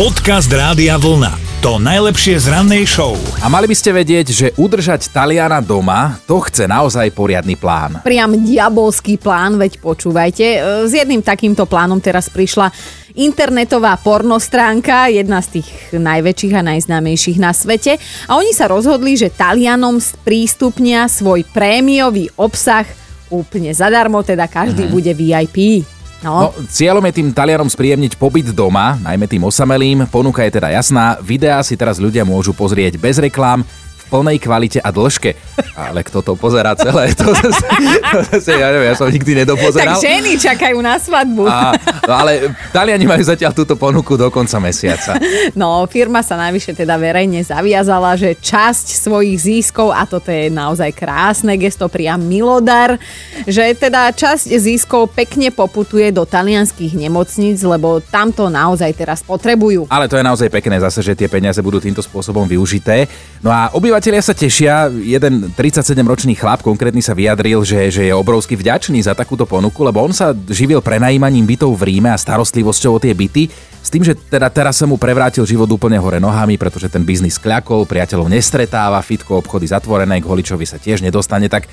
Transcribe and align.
Podcast 0.00 0.48
Rádia 0.48 0.96
Vlna. 0.96 1.60
To 1.60 1.76
najlepšie 1.76 2.40
z 2.40 2.48
rannej 2.48 2.88
show. 2.88 3.20
A 3.44 3.52
mali 3.52 3.68
by 3.68 3.76
ste 3.76 3.92
vedieť, 3.92 4.32
že 4.32 4.48
udržať 4.56 5.12
Taliana 5.12 5.60
doma, 5.60 6.16
to 6.24 6.40
chce 6.40 6.64
naozaj 6.64 7.12
poriadny 7.12 7.52
plán. 7.52 8.00
Priam 8.00 8.32
diabolský 8.32 9.20
plán, 9.20 9.60
veď 9.60 9.76
počúvajte. 9.84 10.46
E, 10.56 10.58
S 10.88 10.96
jedným 10.96 11.20
takýmto 11.20 11.68
plánom 11.68 12.00
teraz 12.00 12.32
prišla 12.32 12.72
internetová 13.12 13.92
pornostránka, 14.00 15.12
jedna 15.12 15.44
z 15.44 15.60
tých 15.60 15.68
najväčších 15.92 16.54
a 16.56 16.64
najznámejších 16.64 17.36
na 17.36 17.52
svete. 17.52 18.00
A 18.24 18.40
oni 18.40 18.56
sa 18.56 18.72
rozhodli, 18.72 19.20
že 19.20 19.28
Talianom 19.28 20.00
sprístupnia 20.00 21.12
svoj 21.12 21.44
prémiový 21.52 22.32
obsah 22.40 22.88
úplne 23.28 23.76
zadarmo, 23.76 24.24
teda 24.24 24.48
každý 24.48 24.88
mm. 24.88 24.92
bude 24.96 25.12
VIP. 25.12 25.84
No, 26.20 26.52
No, 26.52 26.52
cieľom 26.68 27.00
je 27.08 27.16
tým 27.16 27.32
Talianom 27.32 27.68
spríjemniť 27.72 28.20
pobyt 28.20 28.52
doma, 28.52 29.00
najmä 29.00 29.24
tým 29.24 29.40
osamelým. 29.40 30.04
Ponuka 30.12 30.44
je 30.44 30.52
teda 30.52 30.68
jasná, 30.68 31.16
videá 31.24 31.64
si 31.64 31.80
teraz 31.80 31.96
ľudia 31.96 32.28
môžu 32.28 32.52
pozrieť 32.52 33.00
bez 33.00 33.16
reklám, 33.16 33.64
plnej 34.10 34.42
kvalite 34.42 34.82
a 34.82 34.90
dĺžke. 34.90 35.38
Ale 35.78 36.02
kto 36.02 36.18
to 36.26 36.32
pozerá 36.34 36.74
celé, 36.74 37.14
to 37.14 37.30
zase, 37.38 37.64
to 38.10 38.18
zase 38.34 38.52
ja 38.58 38.74
neviem, 38.74 38.90
ja 38.90 38.96
som 38.98 39.06
nikdy 39.06 39.32
tak 39.32 39.40
nedopozeral. 39.46 40.02
ženy 40.02 40.34
čakajú 40.34 40.82
na 40.82 40.98
svadbu. 40.98 41.46
A, 41.46 41.78
no 42.04 42.12
ale 42.12 42.50
Taliani 42.74 43.06
majú 43.06 43.22
zatiaľ 43.22 43.54
túto 43.54 43.78
ponuku 43.78 44.18
do 44.18 44.26
konca 44.34 44.58
mesiaca. 44.58 45.14
No, 45.54 45.86
firma 45.86 46.26
sa 46.26 46.34
najvyššie 46.36 46.82
teda 46.82 46.98
verejne 46.98 47.40
zaviazala, 47.46 48.18
že 48.18 48.34
časť 48.34 48.98
svojich 48.98 49.38
získov, 49.38 49.94
a 49.94 50.02
toto 50.04 50.34
je 50.34 50.50
naozaj 50.50 50.90
krásne 50.90 51.54
gesto, 51.54 51.86
priam 51.86 52.18
milodar, 52.18 52.98
že 53.46 53.72
teda 53.78 54.10
časť 54.10 54.50
získov 54.50 55.14
pekne 55.14 55.54
poputuje 55.54 56.10
do 56.10 56.26
talianských 56.26 56.96
nemocníc, 56.96 57.62
lebo 57.62 58.02
tam 58.02 58.34
to 58.34 58.50
naozaj 58.50 58.90
teraz 58.96 59.20
potrebujú. 59.22 59.86
Ale 59.86 60.10
to 60.10 60.18
je 60.18 60.24
naozaj 60.24 60.48
pekné 60.50 60.80
zase, 60.80 61.04
že 61.04 61.14
tie 61.14 61.28
peniaze 61.30 61.60
budú 61.60 61.78
týmto 61.78 62.02
spôsobom 62.02 62.48
využité. 62.48 63.06
No 63.44 63.52
a 63.52 63.70
obyvateľia 64.00 64.24
sa 64.24 64.32
tešia. 64.32 64.88
Jeden 64.88 65.52
37-ročný 65.52 66.32
chlap 66.32 66.64
konkrétny 66.64 67.04
sa 67.04 67.12
vyjadril, 67.12 67.60
že, 67.68 67.92
že 67.92 68.08
je 68.08 68.16
obrovsky 68.16 68.56
vďačný 68.56 68.96
za 69.04 69.12
takúto 69.12 69.44
ponuku, 69.44 69.76
lebo 69.84 70.00
on 70.00 70.08
sa 70.08 70.32
živil 70.32 70.80
prenajímaním 70.80 71.44
bytov 71.44 71.76
v 71.76 71.92
Ríme 71.92 72.08
a 72.08 72.16
starostlivosťou 72.16 72.96
o 72.96 73.02
tie 73.04 73.12
byty. 73.12 73.52
S 73.52 73.92
tým, 73.92 74.00
že 74.00 74.16
teda 74.16 74.48
teraz 74.48 74.80
sa 74.80 74.88
mu 74.88 74.96
prevrátil 74.96 75.44
život 75.44 75.68
úplne 75.68 76.00
hore 76.00 76.16
nohami, 76.16 76.56
pretože 76.56 76.88
ten 76.88 77.04
biznis 77.04 77.36
kľakol, 77.36 77.84
priateľov 77.84 78.32
nestretáva, 78.32 79.04
fitko, 79.04 79.44
obchody 79.44 79.68
zatvorené, 79.68 80.16
k 80.24 80.28
holičovi 80.32 80.64
sa 80.64 80.80
tiež 80.80 81.04
nedostane, 81.04 81.52
tak, 81.52 81.68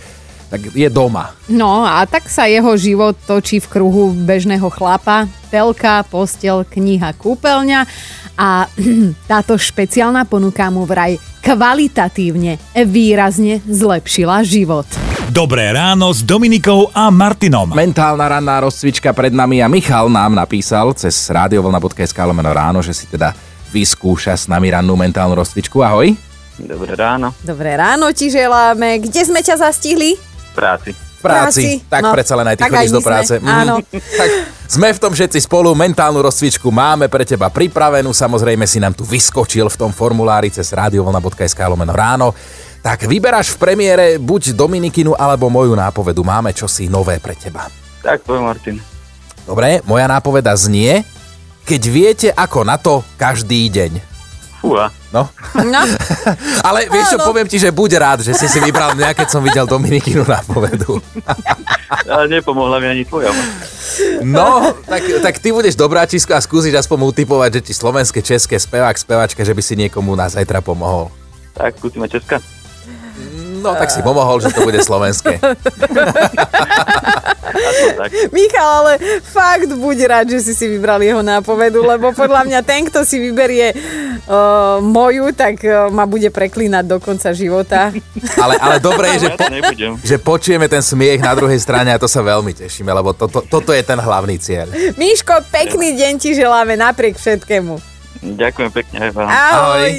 tak 0.52 0.68
je 0.76 0.92
doma. 0.92 1.32
No 1.48 1.88
a 1.88 2.04
tak 2.04 2.28
sa 2.28 2.44
jeho 2.44 2.76
život 2.76 3.16
točí 3.24 3.64
v 3.64 3.72
kruhu 3.72 4.12
bežného 4.12 4.68
chlapa. 4.68 5.32
Telka, 5.48 6.04
postel, 6.12 6.68
kniha, 6.68 7.16
kúpeľňa 7.16 7.88
a 8.38 8.70
táto 9.32 9.58
špeciálna 9.58 10.30
ponuka 10.30 10.70
mu 10.70 10.86
vraj 10.86 11.18
kvalitatívne 11.42 12.62
výrazne 12.86 13.60
zlepšila 13.66 14.46
život. 14.46 14.86
Dobré 15.34 15.74
ráno 15.76 16.14
s 16.14 16.24
Dominikou 16.24 16.94
a 16.96 17.12
Martinom. 17.12 17.74
Mentálna 17.76 18.30
ranná 18.30 18.64
rozcvička 18.64 19.12
pred 19.12 19.36
nami 19.36 19.60
a 19.60 19.68
Michal 19.68 20.08
nám 20.08 20.38
napísal 20.38 20.96
cez 20.96 21.18
radiovlna.sk 21.28 22.16
lomeno 22.16 22.54
ráno, 22.54 22.80
že 22.80 22.96
si 22.96 23.10
teda 23.10 23.36
vyskúša 23.74 24.38
s 24.40 24.48
nami 24.48 24.72
rannú 24.72 24.96
mentálnu 24.96 25.36
rozcvičku. 25.36 25.84
Ahoj. 25.84 26.16
Dobré 26.58 26.96
ráno, 26.96 27.36
Dobré 27.44 27.76
ráno 27.78 28.10
ti 28.16 28.32
želáme. 28.32 29.04
Kde 29.04 29.22
sme 29.28 29.44
ťa 29.44 29.62
zastihli? 29.62 30.18
v 30.18 30.52
práci. 30.56 31.07
V 31.18 31.22
práci. 31.26 31.82
Práci, 31.82 31.90
Tak 31.90 32.02
no. 32.06 32.12
predsa 32.14 32.34
len 32.38 32.48
aj 32.48 32.56
ty 32.56 32.62
Tak 32.62 32.72
chodíš 32.72 32.86
aj 32.86 32.94
do 32.94 33.02
práce. 33.02 33.34
sme, 33.42 33.50
áno. 33.50 33.76
tak 34.22 34.30
sme 34.70 34.88
v 34.94 35.00
tom 35.02 35.12
všetci 35.18 35.40
spolu. 35.42 35.74
Mentálnu 35.74 36.22
rozcvičku 36.22 36.70
máme 36.70 37.10
pre 37.10 37.26
teba 37.26 37.50
pripravenú. 37.50 38.14
Samozrejme 38.14 38.70
si 38.70 38.78
nám 38.78 38.94
tu 38.94 39.02
vyskočil 39.02 39.66
v 39.66 39.78
tom 39.78 39.90
formulári 39.90 40.54
cez 40.54 40.70
radiovlna.sk 40.70 41.58
lomeno 41.66 41.94
ráno. 41.96 42.38
Tak 42.86 43.10
vyberáš 43.10 43.58
v 43.58 43.58
premiére 43.58 44.06
buď 44.22 44.54
Dominikinu 44.54 45.18
alebo 45.18 45.50
moju 45.50 45.74
nápovedu. 45.74 46.22
Máme 46.22 46.54
čosi 46.54 46.86
nové 46.88 47.18
pre 47.18 47.34
teba. 47.34 47.66
Tak 48.06 48.22
poviem 48.24 48.46
Martin. 48.46 48.78
Dobre, 49.44 49.82
moja 49.88 50.06
nápoveda 50.06 50.54
znie, 50.54 51.02
keď 51.66 51.82
viete 51.90 52.28
ako 52.32 52.64
na 52.64 52.78
to 52.78 53.02
každý 53.18 53.68
deň. 53.74 54.17
Fúha, 54.68 54.88
No, 55.16 55.32
No, 55.64 55.82
ale 56.68 56.92
vieš 56.92 57.16
čo, 57.16 57.18
poviem 57.24 57.48
ti, 57.48 57.56
že 57.56 57.72
buď 57.72 57.92
rád, 57.96 58.20
že 58.28 58.36
si 58.36 58.52
si 58.52 58.60
vybral 58.60 58.92
mňa, 58.92 59.16
keď 59.16 59.28
som 59.32 59.40
videl 59.40 59.64
Dominikinu 59.64 60.28
nápovedu. 60.28 61.00
ale 62.12 62.28
nepomohla 62.28 62.84
mi 62.84 62.88
ani 62.92 63.04
tvoja. 63.08 63.32
No, 64.20 64.76
tak, 64.84 65.08
tak 65.24 65.36
ty 65.40 65.56
budeš 65.56 65.80
dobráčisko 65.80 66.36
a 66.36 66.44
skúsiš 66.44 66.76
aspoň 66.76 67.16
utypovať, 67.16 67.60
že 67.60 67.72
ti 67.72 67.74
slovenské, 67.74 68.20
české, 68.20 68.60
spevák, 68.60 69.00
spevačka, 69.00 69.48
že 69.48 69.56
by 69.56 69.62
si 69.64 69.80
niekomu 69.80 70.12
na 70.14 70.28
zajtra 70.28 70.60
pomohol. 70.60 71.08
Tak 71.58 71.80
skúsime 71.82 72.06
Česka. 72.06 72.38
No, 73.68 73.80
tak 73.80 73.92
si 73.92 74.00
pomohol, 74.00 74.40
že 74.40 74.56
to 74.56 74.64
bude 74.64 74.80
slovenské. 74.80 75.40
Michal, 78.36 78.70
ale 78.86 78.94
fakt 79.24 79.72
buď 79.74 79.98
rád, 80.08 80.26
že 80.30 80.40
si 80.52 80.54
si 80.54 80.66
vybral 80.68 81.02
jeho 81.02 81.24
nápovedu, 81.24 81.84
lebo 81.84 82.14
podľa 82.14 82.46
mňa 82.46 82.60
ten, 82.64 82.86
kto 82.88 83.04
si 83.04 83.18
vyberie 83.20 83.74
uh, 83.74 84.80
moju, 84.84 85.34
tak 85.34 85.60
uh, 85.66 85.90
ma 85.90 86.06
bude 86.06 86.30
preklínať 86.30 86.86
do 86.86 86.98
konca 87.02 87.34
života. 87.34 87.92
Ale, 88.44 88.54
ale 88.62 88.78
dobre 88.78 89.18
je, 89.18 89.28
že, 89.28 89.30
po, 89.34 89.46
že 90.04 90.16
počujeme 90.22 90.70
ten 90.70 90.84
smiech 90.84 91.18
na 91.22 91.34
druhej 91.34 91.58
strane 91.58 91.90
a 91.90 91.98
to 91.98 92.06
sa 92.06 92.22
veľmi 92.22 92.54
tešíme, 92.54 92.90
lebo 92.92 93.14
to, 93.18 93.26
to, 93.26 93.42
toto 93.50 93.72
je 93.74 93.82
ten 93.82 93.98
hlavný 93.98 94.38
cieľ. 94.38 94.70
Miško, 94.94 95.42
pekný 95.50 95.98
deň 95.98 96.14
ti 96.22 96.38
želáme 96.38 96.78
napriek 96.78 97.18
všetkému. 97.18 97.82
Ďakujem 98.22 98.70
pekne 98.74 98.98
aj 99.10 99.12
vám. 99.14 99.28
Ahoj. 99.30 99.92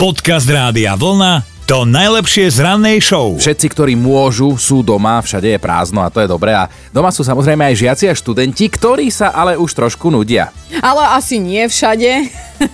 Podcast 0.00 0.48
Rádia 0.48 0.96
Vlna. 0.96 1.51
To 1.62 1.86
najlepšie 1.86 2.50
z 2.50 2.58
rannej 2.58 2.98
show. 2.98 3.38
Všetci, 3.38 3.70
ktorí 3.70 3.94
môžu, 3.94 4.58
sú 4.58 4.82
doma, 4.82 5.22
všade 5.22 5.46
je 5.46 5.62
prázdno 5.62 6.02
a 6.02 6.10
to 6.10 6.18
je 6.18 6.26
dobré. 6.26 6.50
A 6.50 6.66
doma 6.90 7.14
sú 7.14 7.22
samozrejme 7.22 7.62
aj 7.62 7.78
žiaci 7.78 8.04
a 8.10 8.18
študenti, 8.18 8.66
ktorí 8.66 9.14
sa 9.14 9.30
ale 9.30 9.54
už 9.54 9.70
trošku 9.70 10.10
nudia. 10.10 10.50
Ale 10.82 11.06
asi 11.14 11.38
nie 11.38 11.62
všade. 11.70 12.26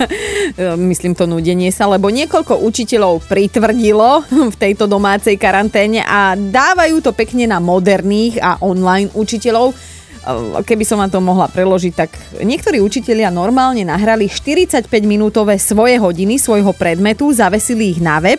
Myslím 0.90 1.12
to 1.12 1.28
nudenie 1.28 1.68
sa, 1.68 1.84
lebo 1.84 2.08
niekoľko 2.08 2.64
učiteľov 2.64 3.28
pritvrdilo 3.28 4.24
v 4.52 4.56
tejto 4.56 4.88
domácej 4.88 5.36
karanténe 5.36 6.00
a 6.08 6.32
dávajú 6.32 7.04
to 7.04 7.12
pekne 7.12 7.44
na 7.44 7.60
moderných 7.60 8.40
a 8.40 8.56
online 8.64 9.12
učiteľov. 9.12 9.97
Keby 10.60 10.84
som 10.84 11.00
vám 11.00 11.08
to 11.08 11.24
mohla 11.24 11.48
preložiť, 11.48 11.92
tak 11.96 12.12
niektorí 12.44 12.84
učitelia 12.84 13.32
normálne 13.32 13.80
nahrali 13.80 14.28
45-minútové 14.28 15.56
svoje 15.56 15.96
hodiny 15.96 16.36
svojho 16.36 16.76
predmetu, 16.76 17.32
zavesili 17.32 17.96
ich 17.96 18.00
na 18.04 18.20
web, 18.20 18.36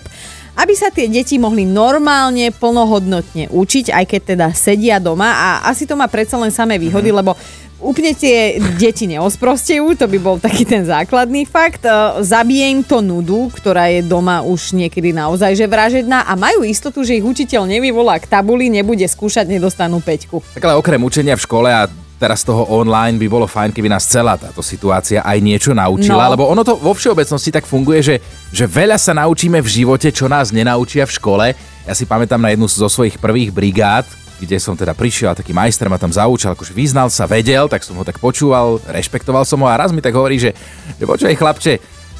aby 0.59 0.73
sa 0.75 0.93
tie 0.93 1.09
deti 1.09 1.41
mohli 1.41 1.65
normálne, 1.65 2.51
plnohodnotne 2.53 3.49
učiť, 3.49 3.95
aj 3.95 4.05
keď 4.05 4.21
teda 4.21 4.47
sedia 4.53 5.01
doma. 5.01 5.33
A 5.33 5.49
asi 5.71 5.87
to 5.89 5.97
má 5.97 6.05
predsa 6.11 6.37
len 6.37 6.53
samé 6.53 6.75
výhody, 6.77 7.09
lebo 7.09 7.33
úplne 7.79 8.11
tie 8.11 8.59
deti 8.75 9.07
neosprostejú, 9.07 9.95
to 9.95 10.05
by 10.05 10.17
bol 10.17 10.35
taký 10.35 10.63
ten 10.63 10.83
základný 10.83 11.43
fakt. 11.43 11.83
E, 11.83 11.91
Zabije 12.21 12.65
im 12.69 12.81
to 12.83 12.99
nudu, 12.99 13.47
ktorá 13.51 13.87
je 13.87 14.03
doma 14.03 14.39
už 14.41 14.71
niekedy 14.71 15.11
naozaj 15.11 15.55
že 15.55 15.65
vražedná 15.65 16.23
a 16.23 16.33
majú 16.35 16.61
istotu, 16.61 17.01
že 17.01 17.15
ich 17.15 17.25
učiteľ 17.25 17.65
nevyvolá 17.65 18.19
k 18.19 18.27
tabuli, 18.27 18.67
nebude 18.67 19.03
skúšať, 19.03 19.47
nedostanú 19.47 19.99
peťku. 19.99 20.43
Tak 20.53 20.63
ale 20.63 20.75
okrem 20.75 20.99
učenia 20.99 21.33
v 21.33 21.43
škole 21.43 21.71
a 21.71 21.87
teraz 22.19 22.43
toho 22.43 22.67
online 22.67 23.15
by 23.15 23.31
bolo 23.31 23.47
fajn, 23.47 23.71
keby 23.71 23.87
nás 23.87 24.03
celá 24.03 24.35
táto 24.35 24.59
situácia 24.59 25.23
aj 25.23 25.39
niečo 25.39 25.71
naučila, 25.71 26.27
No. 26.27 26.31
lebo 26.35 26.43
ono 26.51 26.67
to 26.67 26.75
vo 26.75 26.91
všeobecnosti 26.91 27.47
tak 27.47 27.63
funguje, 27.63 28.03
že, 28.03 28.15
že 28.51 28.67
veľa 28.67 28.99
sa 28.99 29.15
naučíme 29.15 29.63
v 29.63 29.69
živote, 29.71 30.11
čo 30.11 30.27
nás 30.27 30.51
nenaučia 30.51 31.07
v 31.07 31.15
škole. 31.15 31.45
Ja 31.87 31.93
si 31.95 32.03
pamätám 32.03 32.43
na 32.43 32.51
jednu 32.51 32.67
zo 32.67 32.91
svojich 32.91 33.15
prvých 33.17 33.55
brigád, 33.55 34.03
kde 34.39 34.57
som 34.57 34.73
teda 34.73 34.95
prišiel 34.95 35.35
a 35.35 35.39
taký 35.39 35.51
majster 35.51 35.91
ma 35.91 35.99
tam 35.99 36.09
zaučal, 36.09 36.55
akože 36.55 36.71
vyznal 36.71 37.11
sa, 37.11 37.27
vedel, 37.27 37.67
tak 37.67 37.83
som 37.83 37.99
ho 37.99 38.07
tak 38.07 38.17
počúval, 38.23 38.79
rešpektoval 38.87 39.43
som 39.43 39.59
ho 39.59 39.67
a 39.67 39.75
raz 39.75 39.91
mi 39.91 39.99
tak 39.99 40.15
hovorí, 40.15 40.39
že, 40.39 40.55
že 40.95 41.03
počúvaj 41.03 41.35
chlapče, 41.35 41.73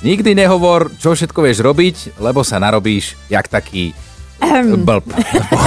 nikdy 0.03 0.35
nehovor, 0.35 0.91
čo 0.99 1.15
všetko 1.15 1.39
vieš 1.39 1.63
robiť, 1.63 2.19
lebo 2.19 2.43
sa 2.43 2.59
narobíš 2.59 3.15
jak 3.31 3.47
taký 3.47 3.95
blb. 4.39 5.03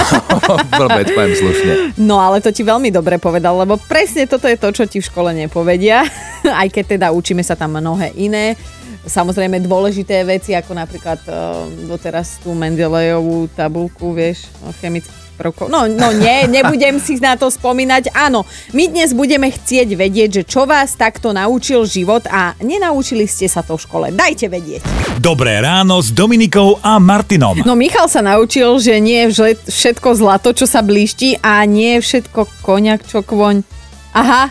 Blbec, 0.79 1.07
poviem 1.13 1.35
slušne. 1.37 1.73
No 2.01 2.17
ale 2.17 2.41
to 2.41 2.49
ti 2.49 2.65
veľmi 2.65 2.89
dobre 2.89 3.21
povedal, 3.21 3.53
lebo 3.61 3.77
presne 3.77 4.25
toto 4.25 4.49
je 4.49 4.57
to, 4.57 4.69
čo 4.73 4.83
ti 4.89 4.97
v 4.99 5.07
škole 5.07 5.29
nepovedia, 5.33 6.05
aj 6.61 6.67
keď 6.73 6.85
teda 6.97 7.07
učíme 7.13 7.45
sa 7.45 7.53
tam 7.53 7.77
mnohé 7.77 8.13
iné. 8.17 8.57
Samozrejme 9.03 9.59
dôležité 9.59 10.23
veci, 10.23 10.55
ako 10.55 10.79
napríklad 10.79 11.19
uh, 11.27 11.67
doteraz 11.91 12.39
tú 12.39 12.55
Mendelejovú 12.55 13.51
tabulku, 13.51 14.15
vieš, 14.15 14.47
o 14.63 14.71
chemických 14.79 15.22
prvkov. 15.33 15.67
No, 15.67 15.89
no 15.89 16.13
nie, 16.13 16.45
nebudem 16.47 17.01
si 17.01 17.17
na 17.17 17.33
to 17.35 17.49
spomínať. 17.49 18.13
Áno, 18.13 18.45
my 18.71 18.87
dnes 18.87 19.11
budeme 19.11 19.49
chcieť 19.49 19.89
vedieť, 19.97 20.29
že 20.41 20.43
čo 20.45 20.69
vás 20.69 20.93
takto 20.93 21.33
naučil 21.33 21.83
život 21.89 22.23
a 22.29 22.53
nenaučili 22.61 23.25
ste 23.25 23.49
sa 23.49 23.65
to 23.65 23.75
v 23.75 23.83
škole. 23.83 24.05
Dajte 24.13 24.47
vedieť. 24.47 24.81
Dobré 25.17 25.59
ráno 25.59 25.99
s 25.99 26.13
Dominikou 26.13 26.77
a 26.79 27.01
Martinom. 27.01 27.65
No 27.65 27.73
Michal 27.73 28.07
sa 28.07 28.21
naučil, 28.21 28.77
že 28.79 29.01
nie 29.01 29.27
je 29.29 29.57
všetko 29.67 30.15
zlato, 30.15 30.53
čo 30.53 30.69
sa 30.69 30.85
blíšti 30.85 31.41
a 31.41 31.65
nie 31.65 31.99
je 31.99 32.05
všetko 32.05 32.63
koniak, 32.63 33.01
čo 33.03 33.25
kvoň. 33.25 33.73
Aha. 34.13 34.45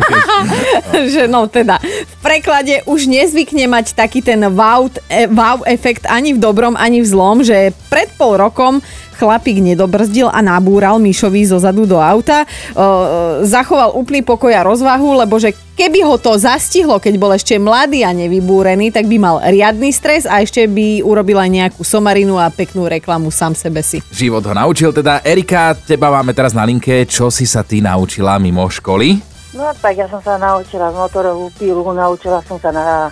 že 1.12 1.24
no 1.24 1.48
teda, 1.48 1.80
v 1.80 2.16
preklade 2.20 2.84
už 2.84 3.08
nezvykne 3.08 3.64
mať 3.72 3.96
taký 3.96 4.20
ten 4.20 4.36
wow, 4.52 4.84
e, 5.08 5.24
wow 5.32 5.64
efekt 5.64 6.04
ani 6.04 6.36
v 6.36 6.38
dobrom, 6.44 6.76
ani 6.76 7.00
v 7.00 7.08
zlom, 7.08 7.40
že 7.40 7.72
pred 7.88 8.12
pol 8.20 8.36
rokom 8.36 8.84
chlapík 9.20 9.60
nedobrzdil 9.60 10.32
a 10.32 10.40
nabúral 10.40 10.96
Mišovi 10.96 11.44
zo 11.44 11.60
zadu 11.60 11.84
do 11.84 12.00
auta. 12.00 12.48
O, 12.72 13.44
zachoval 13.44 13.92
úplný 13.92 14.24
pokoj 14.24 14.48
a 14.56 14.64
rozvahu, 14.64 15.20
lebo 15.20 15.36
že 15.36 15.52
keby 15.76 16.00
ho 16.08 16.16
to 16.16 16.40
zastihlo, 16.40 16.96
keď 16.96 17.14
bol 17.20 17.36
ešte 17.36 17.60
mladý 17.60 18.00
a 18.08 18.16
nevybúrený, 18.16 18.88
tak 18.88 19.04
by 19.04 19.16
mal 19.20 19.36
riadny 19.44 19.92
stres 19.92 20.24
a 20.24 20.40
ešte 20.40 20.64
by 20.64 21.04
urobil 21.04 21.36
aj 21.36 21.50
nejakú 21.52 21.82
somarinu 21.84 22.40
a 22.40 22.48
peknú 22.48 22.88
reklamu 22.88 23.28
sám 23.28 23.52
sebe 23.52 23.84
si. 23.84 24.00
Život 24.08 24.48
ho 24.48 24.54
naučil 24.56 24.96
teda. 24.96 25.20
Erika, 25.20 25.76
teba 25.76 26.08
máme 26.08 26.32
teraz 26.32 26.56
na 26.56 26.64
linke. 26.64 27.04
Čo 27.04 27.28
si 27.28 27.44
sa 27.44 27.60
ty 27.60 27.84
naučila 27.84 28.40
mimo 28.40 28.64
školy? 28.64 29.20
No 29.50 29.66
tak 29.82 29.98
ja 29.98 30.06
som 30.06 30.22
sa 30.22 30.38
naučila 30.38 30.94
motorovú 30.94 31.50
pílu, 31.58 31.82
naučila 31.90 32.38
som 32.46 32.56
sa 32.62 32.70
na 32.70 33.10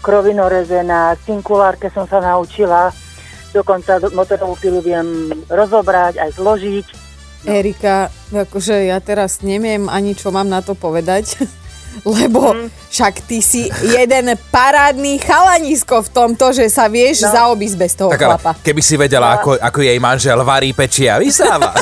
krovinoreze, 0.00 0.80
na 0.86 1.12
cinkulárke 1.26 1.90
som 1.92 2.06
sa 2.08 2.22
naučila, 2.24 2.88
dokonca 3.50 3.98
motorovú 4.14 4.54
pilu 4.58 4.80
viem 4.80 5.30
rozobrať, 5.50 6.18
aj 6.18 6.30
zložiť. 6.38 6.86
Erika, 7.48 8.12
akože 8.28 8.92
ja 8.92 9.00
teraz 9.00 9.40
neviem 9.40 9.88
ani 9.88 10.12
čo 10.12 10.28
mám 10.28 10.48
na 10.48 10.60
to 10.60 10.76
povedať. 10.76 11.36
Lebo 12.06 12.54
mm. 12.54 12.70
však 12.86 13.26
ty 13.26 13.42
si 13.42 13.66
jeden 13.82 14.38
parádny 14.54 15.18
chalanisko 15.18 16.06
v 16.06 16.08
tomto, 16.14 16.54
že 16.54 16.70
sa 16.70 16.86
vieš 16.86 17.26
no. 17.26 17.34
zaobísť 17.34 17.76
bez 17.76 17.92
toho 17.98 18.14
tak, 18.14 18.22
chlapa. 18.22 18.54
Keby 18.62 18.78
si 18.78 18.94
vedela, 18.94 19.34
no. 19.34 19.42
ako, 19.42 19.50
ako 19.58 19.78
jej 19.82 19.98
manžel 19.98 20.38
varí, 20.46 20.70
pečie 20.70 21.10
a 21.10 21.18
vysáva. 21.18 21.74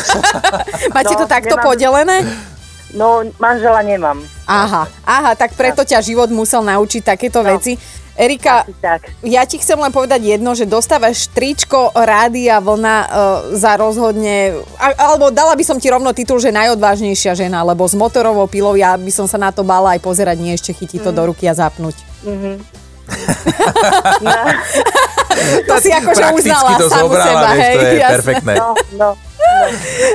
Máte 0.96 1.12
no, 1.12 1.20
to 1.20 1.26
takto 1.28 1.54
nemám... 1.60 1.66
podelené? 1.68 2.16
No, 2.96 3.20
manžela 3.36 3.84
nemám. 3.84 4.16
Aha, 4.48 4.88
aha, 5.04 5.36
tak 5.36 5.52
preto 5.52 5.84
ťa 5.84 6.00
život 6.00 6.32
musel 6.32 6.64
naučiť 6.64 7.04
takéto 7.04 7.44
no. 7.44 7.52
veci. 7.52 7.76
Erika, 8.18 8.66
ja 9.22 9.46
ti 9.46 9.62
chcem 9.62 9.78
len 9.78 9.94
povedať 9.94 10.26
jedno, 10.26 10.50
že 10.50 10.66
dostávaš 10.66 11.30
tričko 11.30 11.94
Rádia 11.94 12.58
Vlna 12.58 12.96
uh, 12.98 13.08
za 13.54 13.78
rozhodne, 13.78 14.58
alebo 14.98 15.30
dala 15.30 15.54
by 15.54 15.62
som 15.62 15.78
ti 15.78 15.86
rovno 15.86 16.10
titul, 16.10 16.42
že 16.42 16.50
najodvážnejšia 16.50 17.38
žena, 17.38 17.62
lebo 17.62 17.86
s 17.86 17.94
motorovou 17.94 18.50
pilou 18.50 18.74
ja 18.74 18.98
by 18.98 19.12
som 19.14 19.30
sa 19.30 19.38
na 19.38 19.54
to 19.54 19.62
bala 19.62 19.94
aj 19.94 20.02
pozerať, 20.02 20.34
nie 20.42 20.50
ešte 20.50 20.74
chytiť 20.74 20.98
to 21.06 21.14
mm. 21.14 21.16
do 21.16 21.22
ruky 21.30 21.46
a 21.46 21.54
zapnúť. 21.54 21.94
Mm-hmm. 22.26 22.54
no. 24.26 24.34
to 25.70 25.74
si 25.78 25.88
akože 25.94 26.22
uznala 26.34 26.70
to 26.74 26.90
samu 26.90 27.14
seba, 27.14 27.50
hej. 27.54 27.74
To 27.78 27.80
je 27.86 27.94
jasné. 28.02 28.14
perfektné. 28.18 28.54
No, 28.58 28.70
no. 28.98 29.08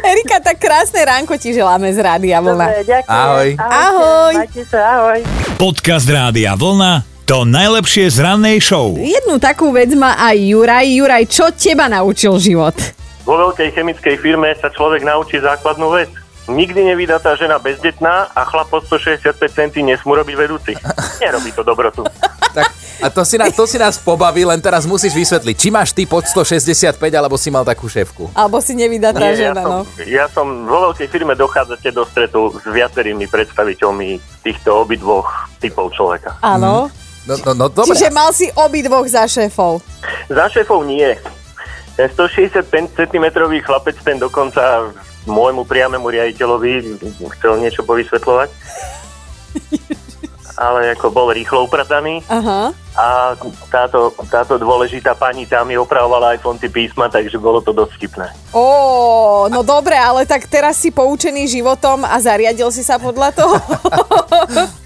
Erika, 0.03 0.43
tak 0.43 0.59
krásne 0.59 0.99
ránko 1.07 1.39
ti 1.39 1.55
želáme 1.55 1.87
z 1.87 2.03
Rádia 2.03 2.43
Vlna. 2.43 2.67
Dobre, 2.67 2.83
ďakujem. 2.83 3.15
Ahoj. 3.15 3.49
Ahoj. 3.63 4.33
Majte 4.43 4.63
sa, 4.67 4.79
ahoj. 4.99 5.19
Podcast 5.55 6.07
Rádia 6.11 6.51
Vlna 6.59 7.12
to 7.23 7.47
najlepšie 7.47 8.11
z 8.11 8.19
rannej 8.19 8.59
show. 8.59 8.99
Jednu 8.99 9.39
takú 9.39 9.71
vec 9.71 9.87
má 9.95 10.19
aj 10.19 10.35
Juraj. 10.43 10.87
Juraj, 10.91 11.23
čo 11.31 11.47
teba 11.55 11.87
naučil 11.87 12.35
život? 12.35 12.75
Vo 13.23 13.39
veľkej 13.39 13.71
chemickej 13.71 14.19
firme 14.19 14.51
sa 14.59 14.67
človek 14.67 15.07
naučí 15.07 15.39
základnú 15.39 15.87
vec. 15.95 16.11
Nikdy 16.51 16.91
nevydatá 16.91 17.39
žena 17.39 17.55
bezdetná 17.55 18.27
a 18.35 18.43
chlap 18.43 18.67
pod 18.67 18.83
165 18.91 19.39
cm 19.39 19.87
nesmú 19.87 20.11
robiť 20.19 20.35
vedúci. 20.35 20.75
Nerobí 21.23 21.55
to 21.55 21.63
dobrotu. 21.63 22.03
Tak, 22.53 22.69
a 23.01 23.09
to 23.09 23.25
si, 23.25 23.33
nás, 23.33 23.49
to 23.49 23.65
si 23.65 23.81
nás 23.81 23.97
pobaví, 23.97 24.45
len 24.45 24.61
teraz 24.61 24.85
musíš 24.85 25.17
vysvetliť, 25.17 25.55
či 25.57 25.73
máš 25.73 25.89
ty 25.89 26.05
pod 26.05 26.21
165, 26.21 27.01
alebo 27.01 27.33
si 27.33 27.49
mal 27.49 27.65
takú 27.65 27.89
šéfku. 27.89 28.29
Alebo 28.37 28.61
si 28.61 28.77
nevydatá 28.77 29.33
Nie, 29.33 29.49
žena, 29.49 29.57
ja 29.57 29.65
som, 29.65 29.73
no. 29.73 29.79
Ja 30.05 30.25
som 30.29 30.45
vo 30.69 30.77
veľkej 30.85 31.09
firme 31.09 31.33
dochádzate 31.33 31.89
do 31.89 32.05
stretu 32.05 32.53
s 32.53 32.69
viacerými 32.69 33.25
predstaviteľmi 33.25 34.21
týchto 34.45 34.85
obidvoch 34.85 35.49
typov 35.57 35.97
človeka. 35.97 36.37
Áno. 36.45 36.93
Mm. 36.93 37.02
No, 37.23 37.39
no, 37.39 37.51
no 37.55 37.65
dobre. 37.71 37.95
Čiže 37.95 38.11
mal 38.11 38.35
si 38.35 38.51
obidvoch 38.51 39.07
za 39.07 39.23
šéfov. 39.23 39.79
Za 40.27 40.51
šéfov 40.51 40.83
nie. 40.83 41.15
Ten 41.95 42.09
165 42.09 42.67
cm 42.97 43.25
chlapec, 43.63 43.95
ten 44.03 44.19
dokonca 44.19 44.91
môjmu 45.23 45.63
priamému 45.63 46.03
riaditeľovi 46.09 46.99
chcel 47.39 47.63
niečo 47.63 47.87
povysvetľovať. 47.87 48.49
Ale 50.53 50.93
ako 50.93 51.09
bol 51.09 51.33
rýchlo 51.33 51.65
uprataný. 51.65 52.21
Aha. 52.29 52.69
A 52.93 53.33
táto, 53.73 54.13
táto 54.29 54.61
dôležitá 54.61 55.17
pani 55.17 55.49
tam 55.49 55.65
mi 55.65 55.73
opravovala 55.73 56.37
aj 56.37 56.45
fonty 56.45 56.69
písma, 56.69 57.09
takže 57.09 57.41
bolo 57.41 57.57
to 57.57 57.73
dosť 57.73 57.97
vtipné. 57.97 58.27
Ó, 58.53 59.49
no 59.49 59.65
dobre, 59.65 59.97
ale 59.97 60.29
tak 60.29 60.45
teraz 60.45 60.77
si 60.77 60.93
poučený 60.93 61.49
životom 61.49 62.05
a 62.05 62.21
zariadil 62.21 62.69
si 62.69 62.85
sa 62.85 63.01
podľa 63.01 63.33
toho? 63.33 63.57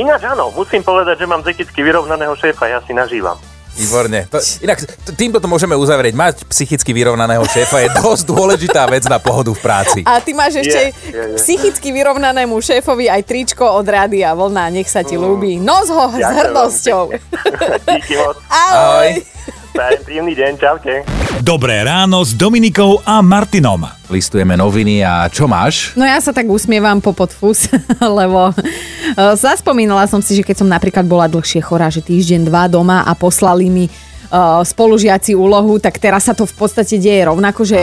Ináč 0.00 0.24
áno, 0.24 0.48
musím 0.56 0.80
povedať, 0.80 1.20
že 1.20 1.26
mám 1.28 1.44
psychicky 1.44 1.84
vyrovnaného 1.84 2.32
šéfa, 2.32 2.72
ja 2.72 2.80
si 2.80 2.96
nažívam. 2.96 3.36
Výborne. 3.76 4.26
To, 4.28 4.42
inak 4.60 4.82
týmto 5.14 5.38
to 5.38 5.46
môžeme 5.46 5.78
uzavrieť. 5.78 6.12
Mať 6.12 6.42
psychicky 6.50 6.90
vyrovnaného 6.90 7.44
šéfa 7.46 7.86
je 7.86 7.88
dosť 8.02 8.24
dôležitá 8.26 8.82
vec 8.90 9.06
na 9.06 9.22
pohodu 9.22 9.54
v 9.54 9.60
práci. 9.62 10.00
A 10.04 10.18
ty 10.18 10.34
máš 10.34 10.60
ešte 10.60 10.90
yeah, 10.90 10.96
yeah, 11.06 11.26
yeah. 11.32 11.38
psychicky 11.38 11.94
vyrovnanému 11.94 12.58
šéfovi 12.58 13.06
aj 13.06 13.22
tričko 13.24 13.64
od 13.64 13.86
Rádia 13.86 14.34
Vlna. 14.34 14.74
Nech 14.74 14.90
sa 14.90 15.06
ti 15.06 15.14
mm. 15.14 15.22
ľúbi. 15.22 15.52
Nos 15.62 15.86
ho 15.86 16.12
s 16.12 16.28
hrdosťou. 16.28 17.14
Díky 17.94 18.14
moc. 18.18 18.36
Ahoj. 18.50 19.22
Ahoj. 19.22 19.40
Prajem 19.80 20.04
príjemný 20.04 20.36
deň, 20.36 20.52
čaute. 20.60 20.92
Dobré 21.40 21.80
ráno 21.80 22.20
s 22.20 22.36
Dominikou 22.36 23.00
a 23.00 23.24
Martinom. 23.24 23.88
Listujeme 24.12 24.52
noviny 24.52 25.00
a 25.00 25.24
čo 25.32 25.48
máš? 25.48 25.96
No 25.96 26.04
ja 26.04 26.20
sa 26.20 26.36
tak 26.36 26.44
usmievam 26.52 27.00
po 27.00 27.16
podfus, 27.16 27.64
lebo 28.20 28.52
e, 28.52 28.54
zaspomínala 29.40 30.04
som 30.04 30.20
si, 30.20 30.36
že 30.36 30.44
keď 30.44 30.60
som 30.60 30.68
napríklad 30.68 31.08
bola 31.08 31.32
dlhšie 31.32 31.64
chorá, 31.64 31.88
že 31.88 32.04
týždeň, 32.04 32.44
dva 32.44 32.68
doma 32.68 33.08
a 33.08 33.16
poslali 33.16 33.72
mi 33.72 33.88
uh, 34.30 34.62
spolužiaci 34.62 35.34
úlohu, 35.34 35.76
tak 35.82 35.98
teraz 35.98 36.30
sa 36.30 36.34
to 36.34 36.46
v 36.46 36.54
podstate 36.54 36.96
deje 36.96 37.22
rovnako, 37.26 37.66
že 37.66 37.78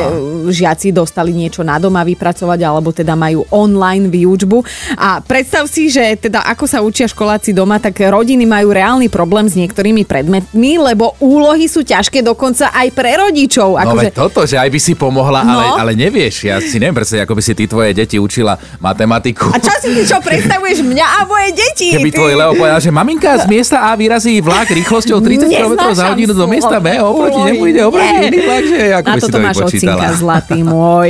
žiaci 0.49 0.95
dostali 0.95 1.35
niečo 1.35 1.61
na 1.61 1.77
doma 1.77 2.01
vypracovať 2.07 2.59
alebo 2.63 2.89
teda 2.95 3.13
majú 3.13 3.44
online 3.51 4.07
výučbu. 4.07 4.63
A 4.97 5.19
predstav 5.21 5.67
si, 5.67 5.91
že 5.91 6.15
teda 6.17 6.44
ako 6.47 6.65
sa 6.65 6.79
učia 6.81 7.05
školáci 7.05 7.51
doma, 7.51 7.77
tak 7.77 7.99
rodiny 7.99 8.47
majú 8.47 8.71
reálny 8.71 9.11
problém 9.11 9.45
s 9.45 9.59
niektorými 9.59 10.07
predmetmi, 10.07 10.79
lebo 10.79 11.13
úlohy 11.19 11.67
sú 11.67 11.83
ťažké 11.83 12.23
dokonca 12.23 12.71
aj 12.71 12.88
pre 12.95 13.19
rodičov. 13.19 13.75
No 13.77 13.93
akože... 14.00 14.09
toto, 14.15 14.47
že 14.47 14.55
aj 14.57 14.69
by 14.71 14.79
si 14.79 14.93
pomohla, 14.95 15.43
no. 15.43 15.51
ale, 15.53 15.65
ale 15.77 15.91
nevieš. 15.93 16.47
Ja 16.47 16.57
si 16.63 16.79
neviem 16.79 16.97
predstaviť, 16.97 17.23
ako 17.27 17.35
by 17.35 17.41
si 17.43 17.53
ty 17.53 17.63
tvoje 17.67 17.91
deti 17.91 18.15
učila 18.17 18.55
matematiku. 18.79 19.51
A 19.51 19.59
čo 19.59 19.73
si 19.83 19.91
ty 19.91 20.01
čo 20.07 20.17
predstavuješ 20.23 20.85
mňa 20.85 21.05
a 21.05 21.19
moje 21.27 21.50
deti? 21.57 21.91
Keby 21.91 22.09
ty... 22.13 22.17
tvoj 22.17 22.33
Leo 22.38 22.53
povedal, 22.55 22.79
že 22.79 22.91
maminka 22.93 23.33
z 23.41 23.45
miesta 23.50 23.89
A 23.89 23.97
vyrazí 23.97 24.39
vlak 24.39 24.69
rýchlosťou 24.71 25.19
30 25.19 25.51
km 25.51 25.73
za 25.91 26.13
hodinu 26.13 26.37
do 26.38 26.48
miesta 26.48 26.77
B, 26.77 27.01
oproti 27.01 27.39
nemu 27.41 27.63
ide 27.67 27.82
oproti 27.84 28.29
iný 28.29 28.39
vlak, 28.46 28.63
že 28.63 28.79
ako 28.94 29.08
by 29.10 29.20
si 29.20 29.32
to 29.34 29.39
máš 29.41 29.56
vypočítala. 29.58 30.03
zlatý 30.13 30.60
môj. 30.62 31.10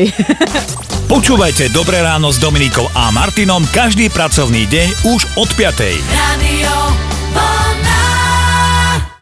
Počúvajte 1.13 1.71
Dobré 1.71 2.03
ráno 2.03 2.35
s 2.35 2.37
Dominikou 2.39 2.83
a 2.91 3.07
Martinom 3.15 3.63
každý 3.71 4.11
pracovný 4.11 4.67
deň 4.67 4.87
už 5.07 5.21
od 5.39 5.49
5. 5.55 6.03
Radio 6.11 7.06